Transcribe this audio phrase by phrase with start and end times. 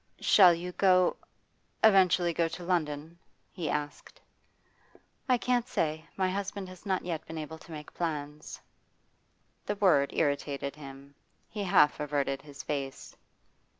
[0.19, 1.15] 'Shall you go
[1.83, 3.19] eventually go to London?'
[3.51, 4.19] he asked.
[5.29, 6.03] 'I can't say.
[6.17, 8.59] My husband has not yet been able to make plans.'
[9.67, 11.13] The word irritated him.
[11.51, 13.15] He half averted his face.